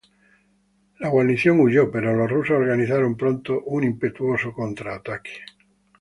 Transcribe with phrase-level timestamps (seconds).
[0.97, 5.41] La guarnición huyó, pero los rusos organizaron pronto un impetuoso contraataque.